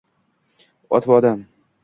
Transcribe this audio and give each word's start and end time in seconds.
Ot 0.99 1.09
va 1.13 1.19
odam 1.19 1.39